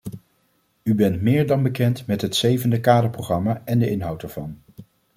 [0.83, 4.57] U bent meer dan bekend met het zevende kaderprogramma en de inhoud ervan.